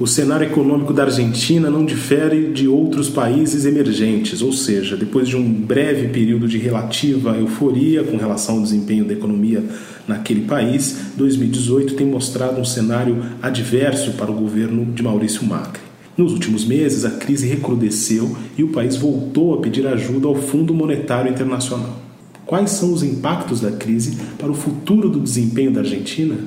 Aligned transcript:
O 0.00 0.06
cenário 0.06 0.46
econômico 0.46 0.94
da 0.94 1.02
Argentina 1.02 1.68
não 1.68 1.84
difere 1.84 2.50
de 2.54 2.66
outros 2.66 3.10
países 3.10 3.66
emergentes, 3.66 4.40
ou 4.40 4.50
seja, 4.50 4.96
depois 4.96 5.28
de 5.28 5.36
um 5.36 5.52
breve 5.52 6.08
período 6.08 6.48
de 6.48 6.56
relativa 6.56 7.36
euforia 7.36 8.02
com 8.02 8.16
relação 8.16 8.54
ao 8.54 8.62
desempenho 8.62 9.04
da 9.04 9.12
economia 9.12 9.62
naquele 10.08 10.46
país, 10.46 11.12
2018 11.18 11.96
tem 11.96 12.06
mostrado 12.06 12.58
um 12.58 12.64
cenário 12.64 13.22
adverso 13.42 14.12
para 14.12 14.30
o 14.30 14.34
governo 14.34 14.86
de 14.86 15.02
Maurício 15.02 15.44
Macri. 15.44 15.82
Nos 16.16 16.32
últimos 16.32 16.64
meses, 16.64 17.04
a 17.04 17.10
crise 17.10 17.46
recrudesceu 17.46 18.34
e 18.56 18.64
o 18.64 18.68
país 18.68 18.96
voltou 18.96 19.52
a 19.52 19.58
pedir 19.58 19.86
ajuda 19.86 20.28
ao 20.28 20.34
Fundo 20.34 20.72
Monetário 20.72 21.30
Internacional. 21.30 22.00
Quais 22.46 22.70
são 22.70 22.94
os 22.94 23.02
impactos 23.02 23.60
da 23.60 23.70
crise 23.70 24.16
para 24.38 24.50
o 24.50 24.54
futuro 24.54 25.10
do 25.10 25.20
desempenho 25.20 25.72
da 25.72 25.80
Argentina? 25.80 26.38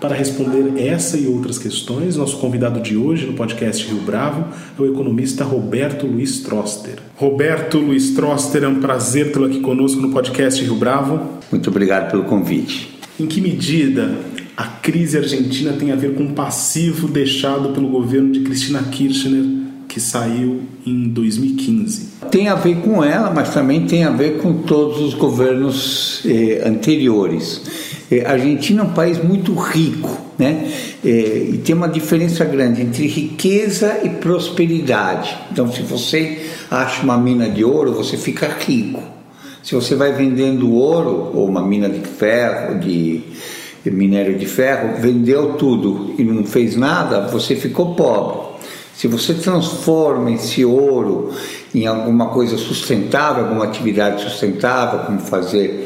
Para 0.00 0.14
responder 0.14 0.74
essa 0.76 1.16
e 1.16 1.26
outras 1.26 1.58
questões, 1.58 2.16
nosso 2.16 2.36
convidado 2.36 2.80
de 2.80 2.96
hoje 2.96 3.26
no 3.26 3.32
podcast 3.32 3.86
Rio 3.86 4.00
Bravo 4.02 4.44
é 4.78 4.82
o 4.82 4.92
economista 4.92 5.42
Roberto 5.42 6.06
Luiz 6.06 6.40
Troster. 6.40 6.98
Roberto 7.16 7.78
Luiz 7.78 8.10
Troster, 8.10 8.64
é 8.64 8.68
um 8.68 8.80
prazer 8.80 9.32
tê-lo 9.32 9.46
aqui 9.46 9.60
conosco 9.60 10.00
no 10.00 10.10
podcast 10.10 10.62
Rio 10.62 10.74
Bravo. 10.74 11.38
Muito 11.50 11.70
obrigado 11.70 12.10
pelo 12.10 12.24
convite. 12.24 12.94
Em 13.18 13.26
que 13.26 13.40
medida 13.40 14.14
a 14.54 14.64
crise 14.64 15.16
argentina 15.16 15.72
tem 15.72 15.90
a 15.90 15.96
ver 15.96 16.14
com 16.14 16.24
o 16.24 16.32
passivo 16.32 17.08
deixado 17.08 17.70
pelo 17.70 17.88
governo 17.88 18.32
de 18.32 18.40
Cristina 18.40 18.82
Kirchner, 18.82 19.44
que 19.88 19.98
saiu 19.98 20.60
em 20.84 21.08
2015? 21.08 22.16
Tem 22.30 22.48
a 22.48 22.54
ver 22.54 22.76
com 22.82 23.02
ela, 23.02 23.30
mas 23.32 23.54
também 23.54 23.86
tem 23.86 24.04
a 24.04 24.10
ver 24.10 24.38
com 24.38 24.62
todos 24.62 25.00
os 25.00 25.14
governos 25.14 26.22
eh, 26.26 26.62
anteriores. 26.66 27.95
É, 28.10 28.24
a 28.24 28.32
Argentina 28.32 28.82
é 28.82 28.84
um 28.84 28.92
país 28.92 29.22
muito 29.22 29.54
rico, 29.54 30.10
né? 30.38 30.70
É, 31.04 31.08
e 31.08 31.58
tem 31.64 31.74
uma 31.74 31.88
diferença 31.88 32.44
grande 32.44 32.82
entre 32.82 33.06
riqueza 33.06 34.00
e 34.04 34.08
prosperidade. 34.08 35.36
Então, 35.50 35.70
se 35.72 35.82
você 35.82 36.46
acha 36.70 37.02
uma 37.02 37.16
mina 37.16 37.48
de 37.48 37.64
ouro, 37.64 37.92
você 37.92 38.16
fica 38.16 38.46
rico. 38.46 39.02
Se 39.62 39.74
você 39.74 39.96
vai 39.96 40.12
vendendo 40.12 40.72
ouro 40.72 41.32
ou 41.34 41.48
uma 41.48 41.60
mina 41.60 41.88
de 41.88 42.00
ferro, 42.00 42.78
de 42.78 43.24
minério 43.84 44.38
de 44.38 44.46
ferro, 44.46 45.00
vendeu 45.00 45.54
tudo 45.54 46.14
e 46.18 46.24
não 46.24 46.44
fez 46.44 46.76
nada, 46.76 47.26
você 47.28 47.54
ficou 47.54 47.94
pobre. 47.94 48.56
Se 48.94 49.06
você 49.06 49.34
transforma 49.34 50.30
esse 50.30 50.64
ouro 50.64 51.30
em 51.74 51.86
alguma 51.86 52.28
coisa 52.28 52.56
sustentável, 52.56 53.44
alguma 53.44 53.64
atividade 53.64 54.22
sustentável, 54.22 55.00
como 55.00 55.18
fazer 55.20 55.85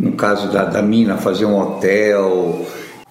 no 0.00 0.12
caso 0.12 0.48
da, 0.48 0.64
da 0.64 0.80
mina, 0.80 1.18
fazer 1.18 1.44
um 1.44 1.60
hotel, 1.60 2.66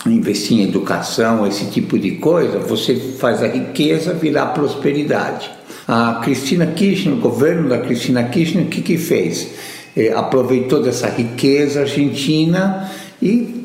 investir 0.07 0.59
em 0.59 0.63
educação, 0.63 1.45
esse 1.45 1.65
tipo 1.65 1.99
de 1.99 2.11
coisa, 2.13 2.57
você 2.57 2.95
faz 2.95 3.43
a 3.43 3.47
riqueza 3.47 4.13
virar 4.13 4.47
prosperidade. 4.47 5.51
A 5.87 6.19
Cristina 6.23 6.65
Kirchner, 6.65 7.13
o 7.13 7.19
governo 7.19 7.69
da 7.69 7.77
Cristina 7.77 8.23
Kirchner, 8.23 8.65
o 8.65 8.69
que, 8.69 8.81
que 8.81 8.97
fez? 8.97 9.51
É, 9.95 10.11
aproveitou 10.13 10.81
dessa 10.81 11.07
riqueza 11.07 11.81
argentina 11.81 12.89
e 13.21 13.63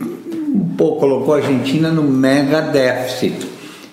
pouco, 0.76 1.00
colocou 1.00 1.34
a 1.34 1.38
Argentina 1.38 1.90
no 1.90 2.02
mega 2.02 2.60
déficit. 2.60 3.34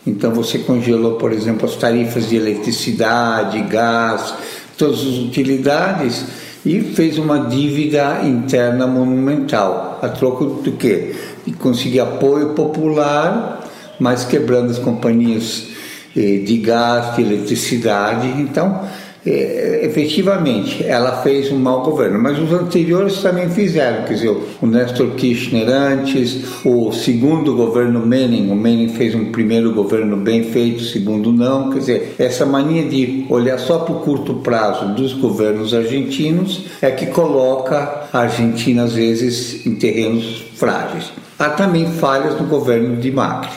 Então 0.06 0.31
você 0.31 0.59
congelou, 0.59 1.14
por 1.14 1.31
exemplo, 1.31 1.70
as 1.70 1.75
tarifas 1.75 2.28
de 2.28 2.36
eletricidade, 2.36 3.62
gás, 3.62 4.34
todas 4.78 5.00
as 5.00 5.20
utilidades 5.20 6.25
e 6.66 6.82
fez 6.82 7.18
uma 7.18 7.50
dívida 7.50 8.22
interna 8.24 8.86
monumental, 8.86 10.00
a 10.02 10.10
troco 10.10 10.46
do 10.46 10.74
quê? 10.74 11.16
De 11.46 11.54
conseguir 11.54 12.02
apoio 12.02 12.50
popular, 12.50 13.68
mas 14.00 14.24
quebrando 14.24 14.72
as 14.72 14.78
companhias 14.78 15.68
eh, 16.16 16.38
de 16.46 16.58
gás, 16.58 17.16
de 17.16 17.24
eletricidade. 17.24 18.28
Então, 18.28 18.82
é, 19.26 19.86
efetivamente, 19.86 20.84
ela 20.84 21.22
fez 21.22 21.52
um 21.52 21.58
mau 21.58 21.84
governo, 21.84 22.18
mas 22.20 22.40
os 22.40 22.52
anteriores 22.52 23.22
também 23.22 23.50
fizeram, 23.50 24.04
quer 24.06 24.16
dizer, 24.16 24.36
o 24.62 24.66
Néstor 24.66 25.12
Kirchner 25.12 25.70
antes, 25.70 26.44
o 26.66 26.92
segundo 26.92 27.56
governo 27.56 28.04
Menem, 28.04 28.52
o 28.52 28.56
Menem 28.56 28.90
fez 28.90 29.14
um 29.14 29.32
primeiro 29.32 29.74
governo 29.74 30.18
bem 30.18 30.46
feito, 30.46 30.82
o 30.82 30.86
segundo 30.86 31.32
não, 31.32 31.70
quer 31.70 31.80
dizer, 31.80 32.16
essa 32.18 32.46
mania 32.46 32.84
de 32.84 33.26
olhar 33.30 33.59
só 33.59 33.80
para 33.80 33.94
o 33.94 34.00
curto 34.00 34.36
prazo 34.36 34.96
dos 34.96 35.14
governos 35.14 35.74
argentinos 35.74 36.66
é 36.82 36.90
que 36.90 37.06
coloca 37.08 38.08
a 38.12 38.20
Argentina, 38.20 38.84
às 38.84 38.94
vezes, 38.94 39.66
em 39.68 39.76
terrenos 39.76 40.46
frágeis. 40.56 41.12
Há 41.38 41.50
também 41.50 41.86
falhas 41.86 42.40
no 42.40 42.48
governo 42.48 42.98
de 42.98 43.12
Macri. 43.12 43.52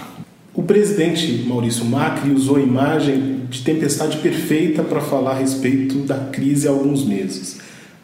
O 0.55 0.63
presidente 0.63 1.45
Maurício 1.49 1.85
Macri 1.85 2.31
usou 2.31 2.57
a 2.57 2.61
imagem 2.61 3.34
de 3.55 3.63
tempestade 3.63 4.17
perfeita 4.17 4.83
para 4.83 5.01
falar 5.01 5.31
a 5.31 5.39
respeito 5.39 5.99
da 6.01 6.17
crise 6.17 6.67
há 6.67 6.73
alguns 6.73 7.07
meses. 7.07 7.61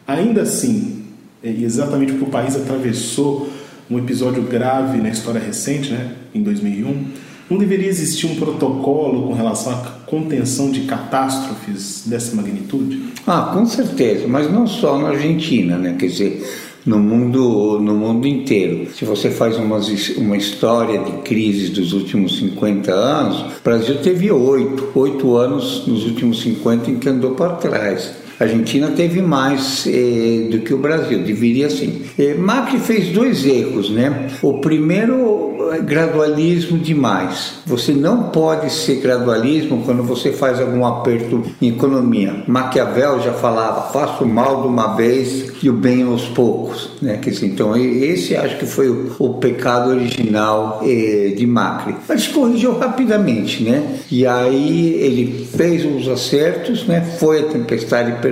Ainda 0.07 0.43
assim, 0.43 1.03
exatamente 1.43 2.13
porque 2.13 2.25
o 2.25 2.29
país 2.29 2.55
atravessou 2.55 3.49
um 3.89 3.99
episódio 3.99 4.43
grave 4.43 4.99
na 4.99 5.09
história 5.09 5.41
recente, 5.41 5.91
né, 5.91 6.15
em 6.33 6.41
2001, 6.41 7.05
não 7.49 7.57
deveria 7.57 7.89
existir 7.89 8.27
um 8.27 8.35
protocolo 8.35 9.27
com 9.27 9.33
relação 9.33 9.73
à 9.73 9.77
contenção 10.05 10.71
de 10.71 10.81
catástrofes 10.81 12.03
dessa 12.05 12.33
magnitude? 12.33 13.11
Ah, 13.27 13.51
com 13.53 13.65
certeza, 13.65 14.29
mas 14.29 14.49
não 14.49 14.65
só 14.65 14.97
na 14.97 15.09
Argentina, 15.09 15.77
né? 15.77 15.97
Quer 15.99 16.05
dizer, 16.05 16.49
no 16.85 16.99
mundo, 16.99 17.79
no 17.79 17.93
mundo 17.93 18.27
inteiro. 18.27 18.87
Se 18.93 19.05
você 19.05 19.29
faz 19.29 19.57
uma, 19.57 19.79
uma 20.17 20.37
história 20.37 20.99
de 20.99 21.11
crises 21.23 21.69
dos 21.69 21.93
últimos 21.93 22.37
50 22.37 22.91
anos, 22.91 23.41
o 23.41 23.63
Brasil 23.63 23.97
teve 24.01 24.31
oito, 24.31 24.89
oito 24.95 25.35
anos 25.35 25.85
nos 25.87 26.05
últimos 26.05 26.41
50 26.41 26.91
em 26.91 26.99
que 26.99 27.09
andou 27.09 27.31
para 27.31 27.53
trás. 27.53 28.20
A 28.41 28.43
Argentina 28.45 28.87
teve 28.87 29.21
mais 29.21 29.85
eh, 29.85 30.47
do 30.49 30.61
que 30.61 30.73
o 30.73 30.79
Brasil, 30.79 31.19
deveria 31.21 31.69
sim. 31.69 32.01
Eh, 32.17 32.33
Macri 32.33 32.79
fez 32.79 33.09
dois 33.09 33.45
erros, 33.45 33.91
né? 33.91 34.31
O 34.41 34.59
primeiro 34.59 35.51
gradualismo 35.79 36.77
demais. 36.77 37.53
Você 37.65 37.93
não 37.93 38.23
pode 38.23 38.71
ser 38.71 38.95
gradualismo 38.95 39.83
quando 39.85 40.03
você 40.03 40.31
faz 40.31 40.59
algum 40.59 40.85
aperto 40.85 41.43
em 41.61 41.69
economia. 41.69 42.43
Maquiavel 42.47 43.21
já 43.21 43.33
falava: 43.33 43.91
faça 43.91 44.23
o 44.23 44.27
mal 44.27 44.61
de 44.61 44.67
uma 44.67 44.95
vez 44.95 45.51
e 45.61 45.69
o 45.69 45.73
bem 45.73 46.03
aos 46.03 46.25
poucos. 46.29 46.89
Né? 47.01 47.19
Então, 47.43 47.75
esse 47.77 48.35
acho 48.35 48.57
que 48.57 48.65
foi 48.65 48.89
o, 48.89 49.15
o 49.19 49.33
pecado 49.35 49.91
original 49.91 50.81
eh, 50.83 51.33
de 51.35 51.45
Macri. 51.45 51.95
Mas 52.07 52.27
corrigiu 52.27 52.77
rapidamente, 52.77 53.63
né? 53.63 53.99
E 54.09 54.25
aí 54.25 54.95
ele 54.99 55.45
fez 55.45 55.85
os 55.85 56.07
acertos, 56.07 56.85
né? 56.87 57.01
Foi 57.19 57.41
a 57.41 57.43
tempestade 57.43 58.13
perfeita. 58.13 58.30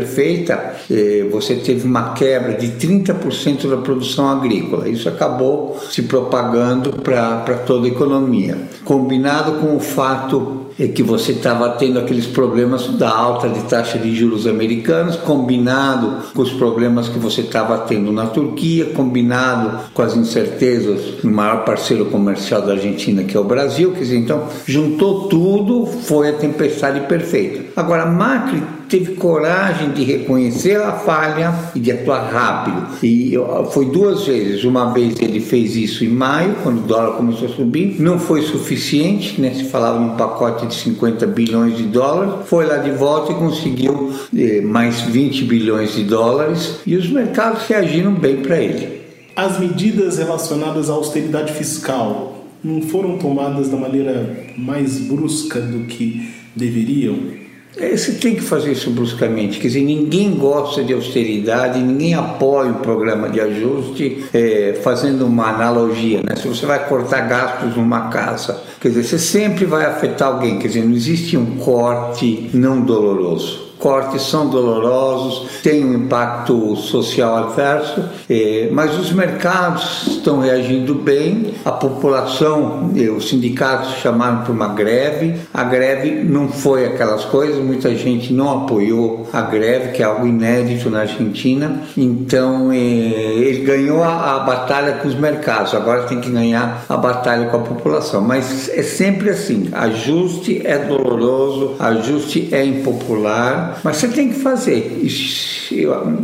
Eh, 0.90 1.28
você 1.32 1.56
teve 1.56 1.88
uma 1.88 2.14
quebra 2.14 2.54
de 2.54 2.70
30% 2.70 3.70
da 3.70 3.78
produção 3.78 4.30
agrícola. 4.30 4.88
Isso 4.88 5.08
acabou 5.08 5.80
se 5.90 6.04
propagando 6.04 6.92
para 6.92 7.38
para 7.38 7.56
toda 7.56 7.88
a 7.88 7.90
economia. 7.90 8.58
Combinado 8.84 9.54
com 9.54 9.76
o 9.76 9.80
fato 9.80 10.60
é 10.80 10.88
que 10.88 11.04
você 11.04 11.34
estava 11.34 11.70
tendo 11.72 12.00
aqueles 12.00 12.26
problemas 12.26 12.88
da 12.98 13.10
alta 13.10 13.50
de 13.50 13.62
taxa 13.64 13.98
de 13.98 14.16
juros 14.16 14.48
americanos, 14.48 15.18
combinado 15.18 16.32
com 16.34 16.42
os 16.42 16.54
problemas 16.54 17.10
que 17.10 17.20
você 17.20 17.42
estava 17.42 17.80
tendo 17.80 18.14
na 18.14 18.28
Turquia, 18.28 18.86
combinado 18.86 19.90
com 19.94 20.02
as 20.02 20.16
incertezas 20.16 21.22
no 21.22 21.32
maior 21.32 21.66
parceiro 21.66 22.06
comercial 22.06 22.62
da 22.62 22.74
Argentina, 22.74 23.24
que 23.24 23.36
é 23.36 23.40
o 23.40 23.44
Brasil, 23.44 23.92
quer 23.92 24.00
dizer, 24.00 24.18
então 24.18 24.48
juntou 24.66 25.28
tudo, 25.28 25.86
foi 25.86 26.30
a 26.30 26.34
tempestade 26.34 27.02
perfeita. 27.02 27.66
Agora, 27.76 28.06
Macri 28.06 28.79
teve 28.90 29.14
coragem 29.14 29.92
de 29.92 30.04
reconhecer 30.04 30.82
a 30.82 30.94
falha 30.94 31.54
e 31.76 31.80
de 31.80 31.92
atuar 31.92 32.32
rápido. 32.32 32.88
E 33.04 33.36
foi 33.72 33.86
duas 33.86 34.26
vezes. 34.26 34.64
Uma 34.64 34.92
vez 34.92 35.22
ele 35.22 35.40
fez 35.40 35.76
isso 35.76 36.04
em 36.04 36.10
maio, 36.10 36.56
quando 36.64 36.80
o 36.80 36.88
dólar 36.88 37.16
começou 37.16 37.48
a 37.48 37.52
subir. 37.52 38.02
Não 38.02 38.20
foi 38.20 38.42
suficiente, 38.42 39.40
né? 39.40 39.54
Se 39.54 39.66
falava 39.66 40.00
num 40.00 40.18
pacote 40.18 40.66
de 40.66 40.74
50 40.74 41.28
bilhões 41.28 41.78
de 41.78 41.84
dólares. 41.84 42.48
Foi 42.48 42.66
lá 42.66 42.78
de 42.78 42.92
volta 42.92 43.32
e 43.32 43.36
conseguiu 43.36 44.12
eh, 44.36 44.62
mais 44.62 45.02
20 45.02 45.46
bilhões 45.46 45.94
de 45.94 46.04
dólares. 46.04 46.80
E 46.86 46.96
os 46.96 47.10
mercados 47.10 47.68
reagiram 47.68 48.14
bem 48.14 48.38
para 48.38 48.58
ele. 48.58 49.00
As 49.36 49.60
medidas 49.60 50.18
relacionadas 50.18 50.90
à 50.90 50.94
austeridade 50.94 51.54
fiscal 51.54 52.46
não 52.64 52.82
foram 52.82 53.18
tomadas 53.18 53.70
da 53.70 53.78
maneira 53.78 54.48
mais 54.58 55.00
brusca 55.00 55.62
do 55.62 55.86
que 55.86 56.30
deveriam? 56.56 57.39
É, 57.78 57.96
você 57.96 58.14
tem 58.14 58.36
que 58.36 58.42
fazer 58.42 58.72
isso 58.72 58.90
bruscamente. 58.90 59.60
Quer 59.60 59.68
dizer, 59.68 59.82
ninguém 59.82 60.32
gosta 60.36 60.84
de 60.84 60.94
austeridade, 60.94 61.80
ninguém 61.80 62.14
apoia 62.14 62.72
o 62.72 62.76
programa 62.76 63.30
de 63.30 63.40
ajuste, 63.40 64.26
é, 64.34 64.80
fazendo 64.84 65.26
uma 65.26 65.50
analogia. 65.50 66.22
Né? 66.24 66.36
Se 66.36 66.48
você 66.48 66.66
vai 66.66 66.88
cortar 66.88 67.22
gastos 67.22 67.76
numa 67.78 68.10
casa, 68.10 68.62
quer 68.82 68.90
dizer, 68.90 69.04
você 69.04 69.20
sempre 69.20 69.66
vai 69.66 69.86
afetar 69.86 70.30
alguém. 70.30 70.60
Quer 70.60 70.68
dizer, 70.68 70.84
não 70.84 70.94
existe 70.94 71.38
um 71.38 71.58
corte 71.58 72.50
não 72.54 72.82
doloroso 72.82 73.69
cortes 73.80 74.24
são 74.24 74.50
dolorosos, 74.50 75.62
têm 75.64 75.86
um 75.86 75.94
impacto 75.94 76.76
social 76.76 77.38
adverso, 77.38 78.04
eh, 78.30 78.68
mas 78.72 79.00
os 79.00 79.12
mercados 79.14 80.06
estão 80.08 80.42
reagindo 80.42 80.94
bem, 80.94 81.54
a 81.64 81.72
população, 81.72 82.92
eh, 82.96 83.10
os 83.10 83.30
sindicatos 83.30 83.96
chamaram 83.96 84.44
para 84.44 84.52
uma 84.52 84.68
greve, 84.68 85.36
a 85.54 85.64
greve 85.64 86.24
não 86.24 86.50
foi 86.50 86.86
aquelas 86.86 87.24
coisas, 87.26 87.64
muita 87.64 87.96
gente 87.96 88.34
não 88.34 88.64
apoiou 88.64 89.28
a 89.32 89.42
greve, 89.42 89.94
que 89.94 90.04
é 90.04 90.06
algo 90.06 90.28
inédito 90.28 90.90
na 90.90 91.00
Argentina, 91.00 91.82
então 91.98 92.74
eh, 92.74 92.76
ele 92.76 93.64
ganhou 93.64 94.04
a, 94.04 94.36
a 94.36 94.40
batalha 94.40 94.96
com 94.96 95.08
os 95.08 95.16
mercados, 95.16 95.74
agora 95.74 96.04
tem 96.04 96.20
que 96.20 96.30
ganhar 96.30 96.84
a 96.90 96.98
batalha 96.98 97.48
com 97.48 97.58
a 97.58 97.62
população, 97.62 98.22
mas 98.22 98.70
é 98.70 98.84
sempre 98.84 99.30
assim, 99.30 99.70
ajuste 99.72 100.62
é 100.66 100.78
doloroso, 100.78 101.76
ajuste 101.80 102.50
é 102.52 102.66
impopular, 102.66 103.69
mas 103.84 103.98
você 103.98 104.08
tem 104.08 104.30
que 104.30 104.40
fazer. 104.40 105.02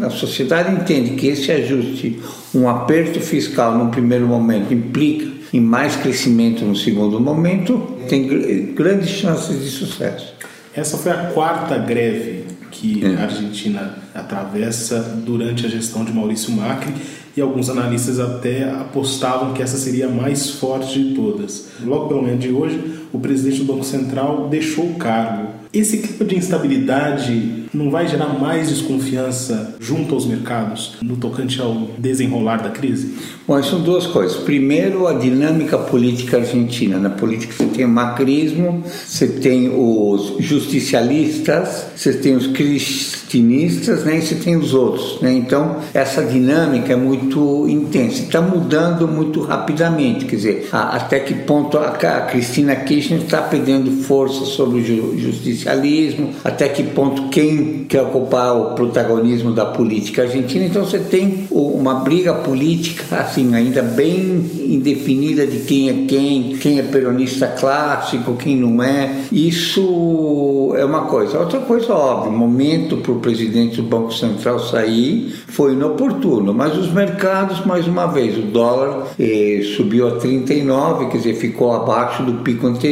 A 0.03 0.09
sociedade 0.09 0.73
entende 0.73 1.11
que 1.11 1.27
esse 1.27 1.51
ajuste, 1.51 2.19
um 2.53 2.67
aperto 2.67 3.19
fiscal 3.19 3.77
no 3.77 3.89
primeiro 3.89 4.27
momento, 4.27 4.73
implica 4.73 5.27
em 5.53 5.61
mais 5.61 5.95
crescimento 5.95 6.65
no 6.65 6.75
segundo 6.75 7.19
momento, 7.19 7.97
tem 8.09 8.73
grandes 8.73 9.09
chances 9.09 9.61
de 9.63 9.69
sucesso. 9.69 10.33
Essa 10.73 10.97
foi 10.97 11.11
a 11.11 11.27
quarta 11.27 11.77
greve 11.77 12.43
que 12.71 13.05
é. 13.05 13.15
a 13.15 13.23
Argentina 13.23 13.97
atravessa 14.13 14.99
durante 15.25 15.65
a 15.65 15.69
gestão 15.69 16.03
de 16.03 16.11
Maurício 16.11 16.51
Macri 16.51 16.93
e 17.35 17.41
alguns 17.41 17.69
analistas 17.69 18.19
até 18.19 18.69
apostavam 18.69 19.53
que 19.53 19.61
essa 19.61 19.77
seria 19.77 20.07
a 20.07 20.09
mais 20.09 20.51
forte 20.51 21.01
de 21.01 21.15
todas. 21.15 21.69
Logo 21.83 22.07
pelo 22.07 22.21
menos 22.21 22.39
de 22.39 22.51
hoje, 22.51 23.04
o 23.15 23.19
presidente 23.19 23.59
do 23.59 23.65
Banco 23.65 23.85
Central 23.85 24.47
deixou 24.49 24.85
o 24.85 24.95
cargo. 24.95 25.49
Esse 25.73 25.97
clima 25.97 26.23
de 26.23 26.37
instabilidade 26.37 27.65
não 27.75 27.91
vai 27.91 28.07
gerar 28.07 28.39
mais 28.39 28.69
desconfiança 28.69 29.75
junto 29.79 30.15
aos 30.15 30.25
mercados 30.25 30.95
no 31.01 31.17
tocante 31.17 31.59
ao 31.59 31.89
desenrolar 31.97 32.57
da 32.57 32.69
crise? 32.69 33.13
Bom, 33.47 33.61
são 33.61 33.81
duas 33.81 34.07
coisas. 34.07 34.37
Primeiro, 34.37 35.05
a 35.07 35.13
dinâmica 35.13 35.77
política 35.77 36.37
argentina. 36.37 36.97
Na 36.97 37.09
política 37.09 37.53
você 37.53 37.65
tem 37.65 37.85
o 37.85 37.89
macrismo, 37.89 38.83
você 39.05 39.27
tem 39.27 39.69
os 39.69 40.35
justicialistas, 40.39 41.87
você 41.95 42.13
tem 42.13 42.35
os 42.35 42.47
cristinistas 42.47 44.05
né, 44.05 44.17
e 44.17 44.21
você 44.21 44.35
tem 44.35 44.55
os 44.55 44.73
outros. 44.73 45.21
Né? 45.21 45.33
Então, 45.33 45.77
essa 45.93 46.23
dinâmica 46.23 46.93
é 46.93 46.95
muito 46.95 47.67
intensa. 47.67 48.23
Está 48.23 48.41
mudando 48.41 49.07
muito 49.07 49.41
rapidamente. 49.41 50.25
Quer 50.25 50.35
dizer, 50.37 50.69
até 50.71 51.19
que 51.19 51.33
ponto 51.33 51.77
a 51.77 51.91
Cristina 52.31 52.75
Kirchner 52.75 53.04
está 53.13 53.41
perdendo 53.41 54.03
força 54.03 54.45
sobre 54.45 54.79
o 54.79 55.19
justicialismo, 55.19 56.31
até 56.43 56.67
que 56.69 56.83
ponto 56.83 57.29
quem 57.29 57.85
quer 57.87 58.01
ocupar 58.01 58.55
o 58.55 58.75
protagonismo 58.75 59.51
da 59.51 59.65
política 59.65 60.23
argentina. 60.23 60.65
Então 60.65 60.83
você 60.83 60.99
tem 60.99 61.47
uma 61.51 61.95
briga 61.95 62.33
política 62.33 63.17
assim 63.17 63.53
ainda 63.53 63.81
bem 63.81 64.45
indefinida 64.65 65.45
de 65.45 65.59
quem 65.59 65.89
é 65.89 65.93
quem, 66.07 66.57
quem 66.57 66.79
é 66.79 66.83
peronista 66.83 67.47
clássico, 67.47 68.35
quem 68.35 68.57
não 68.57 68.81
é. 68.81 69.25
Isso 69.31 70.73
é 70.77 70.83
uma 70.83 71.01
coisa. 71.01 71.39
Outra 71.39 71.59
coisa 71.59 71.93
óbvia, 71.93 72.31
o 72.31 72.37
momento 72.37 72.97
para 72.97 73.11
o 73.11 73.19
presidente 73.19 73.77
do 73.77 73.83
Banco 73.83 74.13
Central 74.13 74.59
sair 74.59 75.33
foi 75.47 75.73
inoportuno, 75.73 76.53
mas 76.53 76.77
os 76.77 76.91
mercados 76.91 77.65
mais 77.65 77.87
uma 77.87 78.05
vez, 78.05 78.37
o 78.37 78.43
dólar 78.43 79.07
eh, 79.19 79.61
subiu 79.75 80.07
a 80.07 80.11
39, 80.17 81.07
quer 81.07 81.17
dizer, 81.17 81.35
ficou 81.35 81.73
abaixo 81.73 82.23
do 82.23 82.43
pico 82.43 82.67
anterior 82.67 82.84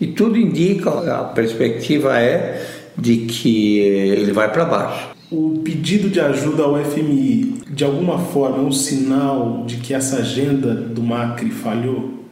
e 0.00 0.06
tudo 0.08 0.38
indica, 0.38 0.90
a 0.90 1.24
perspectiva 1.24 2.18
é 2.18 2.64
de 2.96 3.18
que 3.18 3.78
ele 3.78 4.32
vai 4.32 4.50
para 4.50 4.64
baixo. 4.64 5.08
O 5.30 5.60
pedido 5.64 6.08
de 6.08 6.20
ajuda 6.20 6.62
ao 6.62 6.82
FMI, 6.84 7.54
de 7.70 7.82
alguma 7.82 8.18
forma, 8.18 8.58
é 8.58 8.60
um 8.60 8.72
sinal 8.72 9.64
de 9.66 9.76
que 9.78 9.92
essa 9.92 10.18
agenda 10.18 10.74
do 10.74 11.02
Macri 11.02 11.50
falhou? 11.50 12.24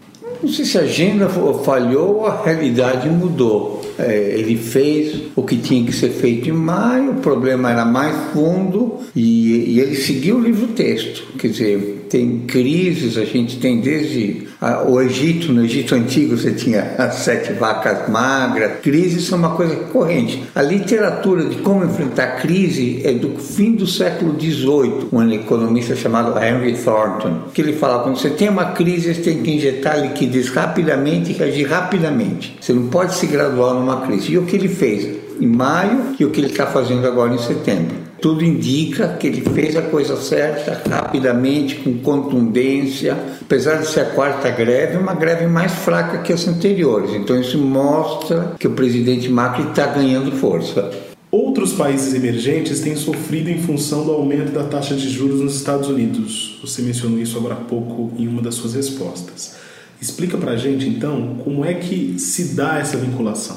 Não 0.43 0.49
sei 0.49 0.64
se 0.64 0.79
a 0.79 0.82
agenda 0.82 1.29
falhou 1.64 2.17
ou 2.19 2.26
a 2.26 2.43
realidade 2.43 3.09
mudou. 3.09 3.81
É, 3.99 4.35
ele 4.37 4.56
fez 4.56 5.23
o 5.37 5.43
que 5.43 5.56
tinha 5.56 5.85
que 5.85 5.93
ser 5.93 6.11
feito 6.11 6.49
em 6.49 6.53
maio, 6.53 7.12
o 7.12 7.15
problema 7.17 7.70
era 7.70 7.85
mais 7.85 8.17
fundo 8.32 8.99
e, 9.15 9.75
e 9.75 9.81
ele 9.81 9.94
seguiu 9.94 10.37
o 10.37 10.41
livro-texto. 10.41 11.25
Quer 11.38 11.49
dizer, 11.49 12.06
tem 12.08 12.41
crises, 12.41 13.17
a 13.17 13.25
gente 13.25 13.58
tem 13.58 13.81
desde 13.81 14.49
o 14.87 15.00
Egito, 15.00 15.53
no 15.53 15.64
Egito 15.64 15.94
Antigo 15.94 16.37
você 16.37 16.53
tinha 16.53 16.94
as 16.97 17.17
sete 17.17 17.53
vacas 17.53 18.09
magras. 18.09 18.81
Crises 18.81 19.26
são 19.26 19.38
uma 19.38 19.50
coisa 19.50 19.75
corrente. 19.75 20.44
A 20.55 20.62
literatura 20.62 21.44
de 21.44 21.56
como 21.56 21.85
enfrentar 21.85 22.41
crise 22.41 23.03
é 23.05 23.12
do 23.12 23.38
fim 23.38 23.73
do 23.73 23.87
século 23.87 24.38
XVIII, 24.38 25.09
um 25.11 25.32
economista 25.32 25.97
chamado 25.97 26.38
Henry 26.38 26.75
Thornton, 26.75 27.49
que 27.53 27.61
ele 27.61 27.73
fala 27.73 28.05
quando 28.05 28.19
você 28.19 28.31
tem 28.31 28.49
uma 28.49 28.67
crise, 28.67 29.12
você 29.12 29.20
tem 29.20 29.43
que 29.43 29.50
injetar 29.50 30.00
liquidez 30.00 30.49
rapidamente 30.49 31.32
e 31.32 31.35
reagir 31.35 31.69
rapidamente. 31.69 32.56
Você 32.61 32.73
não 32.73 32.87
pode 32.88 33.15
se 33.15 33.26
graduar 33.26 33.75
numa 33.75 34.03
crise. 34.03 34.32
E 34.32 34.38
o 34.38 34.44
que 34.44 34.55
ele 34.55 34.69
fez 34.69 35.17
em 35.41 35.47
maio 35.47 36.15
e 36.20 36.25
o 36.25 36.31
que 36.31 36.41
ele 36.41 36.49
está 36.49 36.67
fazendo 36.67 37.06
agora 37.06 37.35
em 37.35 37.38
setembro 37.38 38.12
tudo 38.22 38.44
indica 38.44 39.08
que 39.19 39.26
ele 39.26 39.40
fez 39.40 39.74
a 39.76 39.82
coisa 39.82 40.16
certa 40.16 40.80
rapidamente, 40.88 41.74
com 41.74 41.98
contundência, 41.98 43.19
apesar 43.40 43.78
de 43.78 43.88
ser 43.88 44.00
a 44.00 44.04
quarta 44.04 44.48
greve, 44.48 44.96
uma 44.96 45.12
greve 45.12 45.48
mais 45.48 45.72
fraca 45.72 46.19
que 46.19 46.32
as 46.32 46.46
anteriores. 46.46 47.10
Então 47.14 47.38
isso 47.38 47.58
mostra 47.58 48.54
que 48.60 48.69
o 48.69 48.70
presidente 48.70 49.28
Macri 49.28 49.64
está 49.69 49.88
ganhando 49.88 50.30
força. 50.36 50.88
Outros 51.32 51.72
países 51.72 52.14
emergentes 52.14 52.78
têm 52.78 52.94
sofrido 52.94 53.50
em 53.50 53.58
função 53.58 54.04
do 54.04 54.12
aumento 54.12 54.52
da 54.52 54.64
taxa 54.64 54.94
de 54.94 55.08
juros 55.08 55.40
nos 55.40 55.56
Estados 55.56 55.88
Unidos. 55.88 56.60
Você 56.62 56.80
mencionou 56.80 57.19
isso 57.19 57.36
agora 57.36 57.54
há 57.54 57.64
pouco 57.64 58.12
em 58.16 58.28
uma 58.28 58.40
das 58.40 58.54
suas 58.54 58.74
respostas. 58.74 59.56
Explica 60.00 60.38
para 60.38 60.52
a 60.52 60.56
gente, 60.56 60.88
então, 60.88 61.38
como 61.42 61.64
é 61.64 61.74
que 61.74 62.16
se 62.20 62.54
dá 62.54 62.78
essa 62.78 62.96
vinculação. 62.96 63.56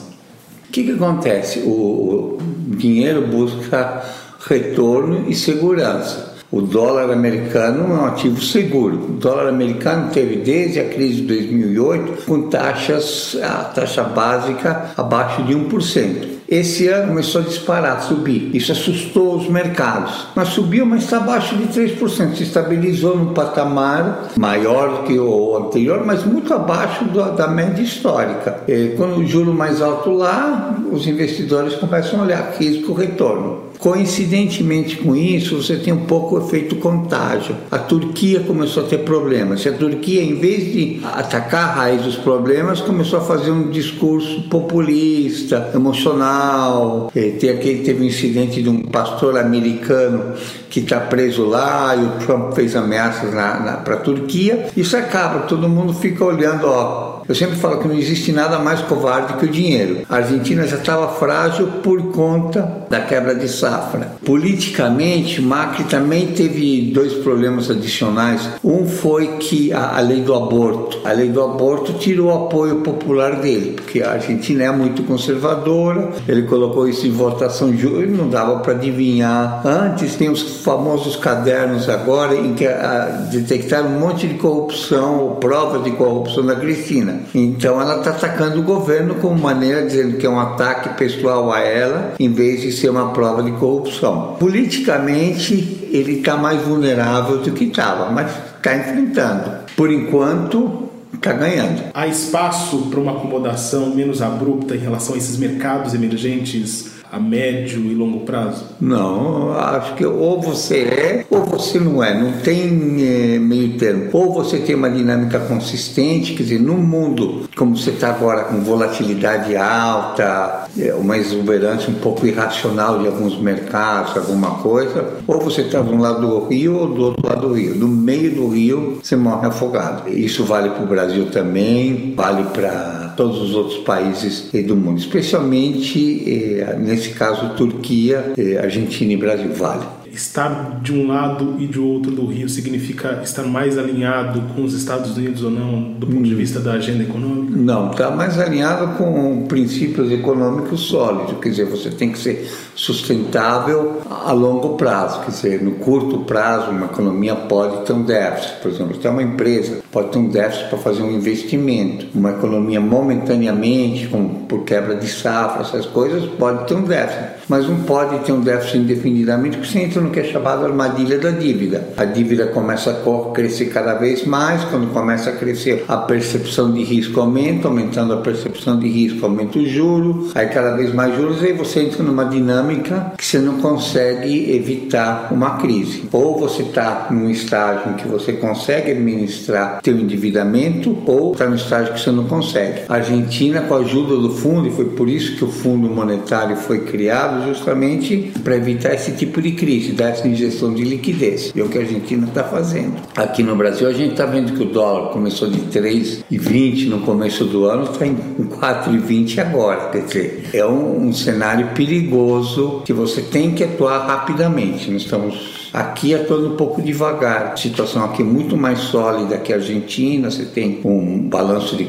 O 0.67 0.72
que, 0.72 0.84
que 0.84 0.91
acontece? 0.91 1.60
O 1.60 2.39
dinheiro 2.77 3.27
busca 3.27 4.25
retorno 4.48 5.25
e 5.28 5.36
segurança. 5.36 6.36
O 6.52 6.62
dólar 6.62 7.12
americano 7.12 7.92
é 7.92 7.98
um 7.98 8.06
ativo 8.06 8.42
seguro. 8.42 8.96
O 8.96 9.12
dólar 9.14 9.50
americano 9.50 10.10
teve 10.12 10.38
desde 10.38 10.80
a 10.80 10.86
crise 10.88 11.22
de 11.22 11.28
2008 11.28 12.25
com 12.25 12.44
taxas, 12.44 13.36
a 13.44 13.66
taxa 13.66 14.04
básica 14.04 14.92
abaixo 14.96 15.44
de 15.44 15.54
1%. 15.54 16.36
Esse 16.48 16.88
ano 16.88 17.08
começou 17.08 17.42
a 17.42 17.44
disparar, 17.44 18.04
subir. 18.04 18.56
Isso 18.56 18.72
assustou 18.72 19.36
os 19.36 19.50
mercados. 19.50 20.28
Mas 20.36 20.50
subiu, 20.50 20.86
mas 20.86 21.04
está 21.04 21.18
abaixo 21.18 21.56
de 21.58 21.68
3%. 21.68 22.36
Se 22.36 22.44
estabilizou 22.44 23.18
num 23.18 23.34
patamar 23.34 24.30
maior 24.38 24.98
do 24.98 25.04
que 25.08 25.18
o 25.18 25.58
anterior, 25.58 26.06
mas 26.06 26.24
muito 26.24 26.54
abaixo 26.54 27.04
da 27.36 27.48
média 27.48 27.82
histórica. 27.82 28.60
E 28.68 28.94
quando 28.96 29.18
o 29.18 29.25
juro 29.25 29.54
mais 29.54 29.82
alto 29.82 30.12
lá, 30.12 30.78
os 30.92 31.08
investidores 31.08 31.74
começam 31.75 32.20
a 32.20 32.24
olhar 32.24 32.54
risco-retorno. 32.60 33.66
Coincidentemente 33.79 34.98
com 34.98 35.15
isso, 35.15 35.62
você 35.62 35.77
tem 35.77 35.94
um 35.94 36.05
pouco 36.05 36.36
o 36.36 36.46
efeito 36.46 36.75
contágio. 36.77 37.55
A 37.72 37.77
Turquia 37.77 38.39
começou 38.41 38.84
a 38.84 38.88
ter 38.88 39.00
problemas. 39.00 39.62
Se 39.62 39.70
a 39.70 39.74
Turquia, 39.74 40.24
em 40.24 40.36
vez 40.36 40.72
de 40.72 41.01
atacar 41.03 41.70
a 41.70 41.74
raiz 41.74 42.01
dos 42.01 42.15
problemas, 42.15 42.82
começou 42.82 43.20
a 43.20 43.22
fazer 43.22 43.51
um 43.51 43.70
discurso 43.70 44.44
populista, 44.50 45.72
emocional. 45.74 47.12
Tem 47.13 47.50
aquele, 47.50 47.84
teve 47.84 48.03
um 48.03 48.08
incidente 48.08 48.62
de 48.62 48.70
um 48.70 48.82
pastor 48.84 49.38
americano 49.38 50.34
que 50.70 50.79
está 50.79 51.00
preso 51.00 51.46
lá 51.46 51.96
e 51.96 52.03
o 52.03 52.25
Trump 52.25 52.53
fez 52.53 52.75
ameaças 52.75 53.32
para 53.32 53.96
a 53.96 53.98
Turquia. 53.98 54.67
Isso 54.75 54.98
acaba, 54.98 55.41
todo 55.41 55.70
mundo 55.70 55.94
fica 55.94 56.24
olhando, 56.24 56.67
ó, 56.67 57.14
eu 57.27 57.34
sempre 57.34 57.55
falo 57.55 57.79
que 57.79 57.88
não 57.88 57.96
existe 57.96 58.32
nada 58.32 58.60
mais 58.60 58.82
covarde 58.82 59.34
que 59.34 59.46
o 59.46 59.50
dinheiro. 59.50 60.01
A 60.10 60.17
Argentina 60.17 60.67
já 60.67 60.77
estava 60.77 61.08
frágil 61.15 61.67
por 61.84 62.12
conta 62.12 62.86
da 62.89 63.00
quebra 63.01 63.34
de 63.34 63.48
safra. 63.48 64.15
Politicamente, 64.24 65.41
Macri 65.41 65.86
também 65.86 66.27
teve 66.27 66.91
dois 66.94 67.13
problemas 67.13 67.70
adicionais. 67.70 68.48
Um 68.63 68.86
foi 68.86 69.38
que 69.38 69.74
a, 69.74 69.98
a 69.98 70.00
lei 70.01 70.22
do 70.22 70.34
aborto. 70.34 71.00
A 71.03 71.12
lei 71.12 71.29
do 71.29 71.41
aborto 71.41 71.94
tirou 71.94 72.27
o 72.27 72.46
apoio 72.46 72.82
popular 72.82 73.38
dele, 73.38 73.72
porque 73.72 74.01
a 74.01 74.13
Argentina 74.13 74.63
é 74.63 74.72
muito 74.72 75.03
conservadora. 75.03 76.10
Ele 76.27 76.44
colocou 76.44 76.88
isso 76.88 77.08
em 77.08 77.12
votação, 77.12 77.74
não 78.08 78.29
dava 78.29 78.60
para 78.60 78.74
adivinhar. 78.74 79.62
Antes 79.65 80.15
tem 80.15 80.29
os 80.29 80.63
famosos 80.63 81.15
cadernos 81.15 81.89
agora 81.89 82.36
em 82.36 82.53
que 82.53 82.67
a, 82.67 83.27
detectaram 83.32 83.89
um 83.89 84.00
monte 84.00 84.27
de 84.27 84.36
corrupção 84.36 85.20
ou 85.20 85.36
provas 85.36 85.84
de 85.84 85.91
corrupção 85.91 86.46
da 86.46 86.55
Cristina. 86.55 87.14
Então 87.34 87.81
ela 87.81 87.98
está 87.98 88.12
atacando 88.12 88.60
o 88.60 88.63
governo 88.63 89.15
como 89.15 89.39
maneira 89.39 89.86
dizendo 89.86 90.17
que 90.17 90.25
é 90.25 90.29
um 90.29 90.39
ataque 90.39 90.89
pessoal 90.89 91.51
a 91.51 91.60
ela, 91.60 92.13
em 92.19 92.31
vez 92.31 92.62
de 92.62 92.72
ser 92.72 92.89
uma 92.89 93.12
prova 93.12 93.43
de 93.43 93.51
corrupção. 93.53 94.36
Politicamente 94.39 95.88
ele 95.91 96.19
está 96.19 96.38
mais 96.38 96.62
vulnerável 96.62 97.39
do 97.39 97.51
que 97.51 97.65
estava, 97.65 98.12
mas 98.12 98.31
está 98.57 98.75
enfrentando. 98.75 99.51
Por 99.75 99.91
enquanto 99.91 100.89
está 101.13 101.34
ganhando. 101.34 101.84
Há 101.93 102.07
espaço 102.07 102.88
para 102.89 103.00
uma 103.00 103.13
acomodação 103.13 103.93
menos 103.93 104.22
abrupta 104.22 104.75
em 104.75 104.79
relação 104.79 105.15
a 105.15 105.17
esses 105.17 105.38
mercados 105.38 105.93
emergentes 105.93 106.95
a 107.15 107.19
médio 107.19 107.79
e 107.79 107.93
longo 107.93 108.19
prazo? 108.25 108.65
Não, 108.81 109.53
acho 109.57 109.95
que 109.95 110.05
ou 110.05 110.41
você 110.41 110.79
é 110.79 111.25
ou 111.29 111.45
você 111.45 111.79
não 111.79 112.03
é, 112.03 112.13
não 112.13 112.34
tem 112.34 112.98
é, 113.00 113.39
meio 113.39 113.77
termo. 113.77 114.10
Ou 114.12 114.34
você 114.34 114.57
tem 114.57 114.75
uma 114.75 114.89
dinâmica 114.89 115.39
consistente, 115.39 116.34
quer 116.34 116.43
dizer, 116.43 116.60
num 116.60 116.77
mundo 116.77 117.48
como 117.55 117.77
você 117.77 117.91
está 117.91 118.10
agora 118.10 118.43
com 118.43 118.60
volatilidade 118.60 119.55
alta, 119.55 120.67
é, 120.77 120.93
uma 120.93 121.17
exuberância 121.17 121.89
um 121.89 121.95
pouco 121.95 122.27
irracional 122.27 123.00
de 123.00 123.07
alguns 123.07 123.39
mercados, 123.39 124.17
alguma 124.17 124.55
coisa, 124.55 125.13
ou 125.25 125.39
você 125.39 125.62
está 125.62 125.81
de 125.81 125.93
um 125.93 126.01
lado 126.01 126.19
do 126.19 126.48
rio 126.48 126.75
ou 126.75 126.88
do 126.88 127.03
outro 127.05 127.25
lado 127.25 127.48
do 127.48 127.53
rio. 127.53 127.75
No 127.75 127.88
meio 127.88 128.36
do 128.36 128.50
rio 128.50 129.00
você 129.01 129.15
morre 129.15 129.48
afogado. 129.48 130.10
Isso 130.10 130.43
vale 130.43 130.69
para 130.69 130.84
o 130.84 130.88
Brasil 130.88 131.27
também, 131.27 132.13
vale 132.13 132.43
para 132.53 133.04
todos 133.15 133.41
os 133.41 133.55
outros 133.55 133.79
países 133.79 134.50
do 134.65 134.75
mundo, 134.75 135.00
especialmente 135.00 136.24
eh, 136.27 136.75
nesse 136.79 137.10
caso 137.10 137.55
Turquia, 137.55 138.34
eh, 138.38 138.57
Argentina 138.57 139.13
e 139.13 139.17
Brasil 139.17 139.53
vale 139.53 139.86
estar 140.15 140.79
de 140.81 140.93
um 140.93 141.07
lado 141.07 141.55
e 141.60 141.67
de 141.67 141.79
outro 141.79 142.12
do 142.12 142.25
rio 142.25 142.48
significa 142.48 143.22
estar 143.24 143.43
mais 143.43 143.77
alinhado 143.77 144.41
com 144.55 144.63
os 144.63 144.74
Estados 144.74 145.15
Unidos 145.17 145.43
ou 145.43 145.51
não, 145.51 145.91
do 145.93 146.07
ponto 146.07 146.24
de 146.24 146.34
hum. 146.34 146.38
vista 146.38 146.60
da 146.60 146.74
agenda 146.74 147.03
econômica? 147.03 147.55
Não, 147.55 147.91
está 147.91 148.12
mais 148.12 148.39
alinhado 148.39 148.98
com 148.98 149.45
princípios 149.48 150.12
econômicos 150.12 150.81
sólidos. 150.81 151.36
Quer 151.41 151.50
dizer, 151.50 151.65
você 151.65 151.89
tem 151.89 152.12
que 152.12 152.17
ser 152.17 152.50
sustentável 152.74 154.01
a 154.10 154.31
longo 154.31 154.75
prazo. 154.77 155.22
Quer 155.22 155.31
dizer, 155.31 155.63
no 155.63 155.72
curto 155.72 156.19
prazo, 156.19 156.72
uma 156.72 156.86
economia 156.86 157.36
pode 157.36 157.86
ter 157.86 157.93
um 157.93 158.03
déficit. 158.03 158.62
Por 158.62 158.72
exemplo, 158.72 158.98
tem 158.98 159.12
uma 159.12 159.24
empresa 159.24 159.79
pode 159.96 160.10
ter 160.10 160.18
um 160.18 160.28
déficit 160.28 160.68
para 160.68 160.78
fazer 160.78 161.02
um 161.04 161.12
investimento. 161.12 162.08
Uma 162.14 162.32
economia 162.32 162.82
momentaneamente, 162.82 164.08
como 164.08 164.42
por 164.42 164.66
quebra 164.66 164.96
de 164.96 165.08
safra, 165.08 165.62
essas 165.62 165.86
coisas, 165.86 166.25
pode 166.38 166.68
ter 166.68 166.74
um 166.74 166.84
déficit. 166.84 167.46
Mas 167.48 167.66
não 167.66 167.78
pode 167.84 168.20
ter 168.25 168.34
um 168.34 168.42
déficit 168.42 168.80
indefinidamente, 168.80 169.56
porque 169.56 169.72
você 169.72 169.80
entra 169.80 170.02
no 170.02 170.10
que 170.10 170.20
é 170.20 170.25
chamado 170.25 170.66
armadilha 170.66 171.18
da 171.18 171.32
dívida. 171.32 171.88
A 171.96 172.04
dívida 172.04 172.48
começa 172.48 172.92
a 172.92 173.32
crescer 173.32 173.68
cada 173.68 173.94
vez 173.94 174.25
mais, 174.25 174.66
quando 174.66 174.92
começa 174.92 175.30
a 175.30 175.34
crescer 175.34 175.86
a 175.88 175.96
percepção 175.96 176.74
de 176.74 176.84
risco 176.84 177.22
aumenta, 177.22 177.70
aumentando 177.70 178.14
a 178.14 178.18
percepção 178.18 178.78
de 178.78 178.90
risco 178.90 179.25
aumenta 179.25 179.60
o 179.60 179.66
juro, 179.66 180.30
aí 180.36 180.48
cada 180.48 180.75
vez 180.75 180.94
mais 180.94 181.16
juros, 181.16 181.42
aí 181.42 181.54
você 181.54 181.82
entra 181.82 182.04
numa 182.04 182.25
dinâmica 182.25 183.14
que 183.18 183.25
você 183.25 183.38
não 183.38 183.60
consegue 183.60 184.54
evitar 184.54 185.30
uma 185.32 185.58
crise. 185.58 186.04
Ou 186.12 186.38
você 186.38 186.64
está 186.64 187.08
num 187.12 187.30
estágio 187.30 187.92
em 187.92 187.94
que 187.94 188.08
você 188.08 188.34
consegue 188.34 188.92
administrar 188.92 189.80
teu 189.86 189.96
endividamento, 190.00 190.98
ou 191.06 191.32
está 191.32 191.48
no 191.48 191.56
estágio 191.56 191.94
que 191.94 192.01
você 192.01 192.10
não 192.10 192.24
consegue. 192.24 192.82
A 192.89 192.96
Argentina, 192.96 193.62
com 193.62 193.75
a 193.75 193.77
ajuda 193.77 194.18
do 194.18 194.32
fundo, 194.32 194.68
e 194.68 194.72
foi 194.72 194.86
por 194.86 195.08
isso 195.08 195.38
que 195.38 195.46
o 195.46 195.48
Fundo 195.48 195.88
Monetário 195.88 196.56
foi 196.56 196.80
criado, 196.80 197.46
justamente 197.48 198.32
para 198.44 198.56
evitar 198.56 198.96
esse 198.96 199.12
tipo 199.12 199.39
de 199.39 199.51
crise 199.51 199.92
dessa 199.92 200.27
injeção 200.27 200.74
de 200.74 200.84
liquidez. 200.84 201.54
E 201.56 201.60
é 201.62 201.63
o 201.63 201.70
que 201.70 201.77
a 201.77 201.82
Argentina 201.82 202.25
está 202.27 202.44
fazendo. 202.44 202.96
Aqui 203.15 203.44
no 203.44 203.56
Brasil, 203.56 203.88
a 203.88 203.94
gente 203.94 204.13
está 204.13 204.25
vendo 204.25 204.54
que 204.54 204.63
o 204.63 204.65
dólar 204.65 205.12
começou 205.12 205.50
de 205.50 205.60
3,20 205.60 206.88
no 206.88 207.01
começo 207.01 207.46
do 207.46 207.65
ano, 207.65 207.84
está 207.84 208.08
em 208.08 208.15
4,20 208.15 209.38
agora. 209.38 209.92
Quer 209.92 210.01
dizer, 210.01 210.50
é 210.51 210.65
um, 210.65 211.08
um 211.08 211.13
cenário 211.13 211.68
perigoso 211.75 212.82
que 212.84 212.94
você 212.94 213.22
tem 213.22 213.51
que 213.51 213.63
atuar 213.63 214.08
rapidamente. 214.08 214.89
Nós 214.89 215.04
estamos 215.04 215.64
Aqui 215.75 216.13
é 216.13 216.20
todo 216.20 216.53
um 216.53 216.55
pouco 216.55 216.82
devagar. 216.82 217.51
A 217.51 217.58
situação 217.58 218.05
aqui 218.05 218.22
é 218.22 218.25
muito 218.25 218.55
mais 218.55 218.79
sólida 218.79 219.38
que 219.38 219.51
a 219.51 219.58
Argentina. 219.58 220.32
Você 220.32 220.46
tem 220.46 220.79
um 220.86 221.27
balanço 221.27 221.75
de 221.75 221.86